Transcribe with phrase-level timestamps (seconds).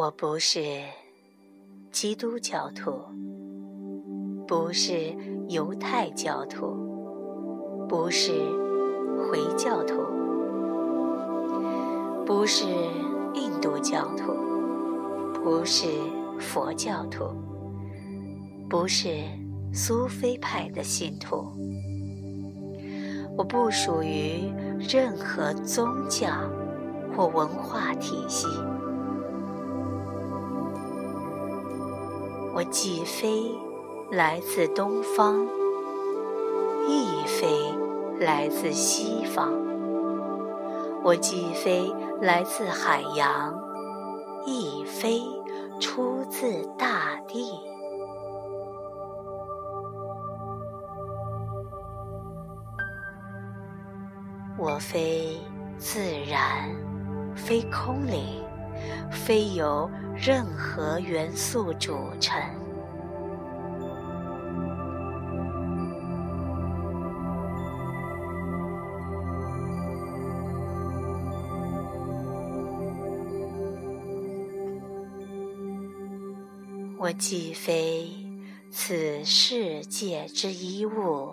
[0.00, 0.62] 我不是
[1.92, 2.90] 基督教徒，
[4.48, 5.14] 不是
[5.50, 8.32] 犹太教徒，不是
[9.28, 10.00] 回教徒，
[12.24, 12.64] 不是
[13.34, 14.32] 印度教徒，
[15.34, 15.86] 不是
[16.38, 17.26] 佛教徒，
[18.70, 19.18] 不是
[19.70, 21.44] 苏菲派的信徒。
[23.36, 26.30] 我不属于任何宗教
[27.14, 28.46] 或文化体系。
[32.52, 33.54] 我既非
[34.10, 35.46] 来自东方，
[36.88, 37.46] 亦非
[38.18, 39.52] 来自西方；
[41.04, 43.54] 我既非来自海洋，
[44.46, 45.22] 亦非
[45.78, 47.52] 出自大地。
[54.58, 55.38] 我非
[55.78, 56.68] 自然，
[57.34, 58.49] 非空灵。
[59.10, 62.40] 非由任何元素组成。
[76.98, 78.10] 我既非
[78.70, 81.32] 此世界之一物，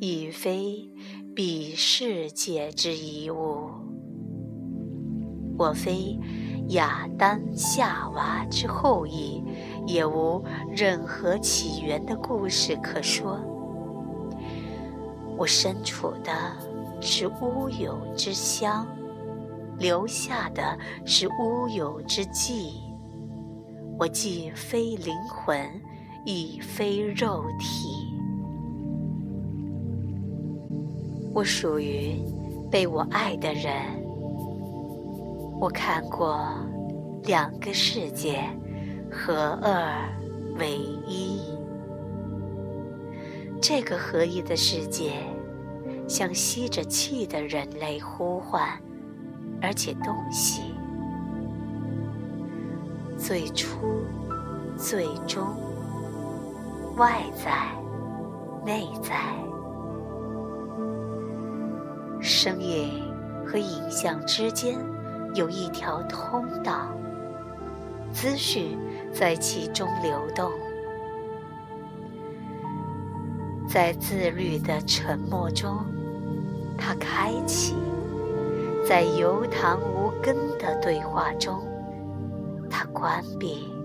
[0.00, 0.90] 亦非
[1.36, 3.70] 彼世界之一物。
[5.56, 6.18] 我非。
[6.68, 9.42] 亚当、夏娃之后裔，
[9.86, 13.38] 也无任何起源的故事可说。
[15.36, 16.32] 我身处的
[17.00, 18.86] 是乌有之乡，
[19.78, 22.82] 留下的是乌有之迹。
[23.98, 25.58] 我既非灵魂，
[26.24, 28.12] 亦非肉体。
[31.32, 32.20] 我属于
[32.70, 34.07] 被我爱的人。
[35.60, 36.38] 我看过
[37.24, 38.44] 两个世界
[39.10, 40.08] 合二
[40.56, 41.40] 为一，
[43.60, 45.14] 这个合一的世界
[46.06, 48.68] 向吸着气的人类呼唤，
[49.60, 50.62] 而且洞悉
[53.16, 54.04] 最初、
[54.76, 55.44] 最终、
[56.96, 57.50] 外在、
[58.64, 59.16] 内在、
[62.20, 63.02] 声音
[63.44, 64.78] 和影像之间。
[65.38, 66.88] 有一条通道，
[68.10, 68.76] 资讯
[69.12, 70.50] 在其中流动，
[73.68, 75.78] 在自律的沉默中，
[76.76, 77.76] 它开启；
[78.84, 81.60] 在游谈无根的对话中，
[82.68, 83.77] 它关闭。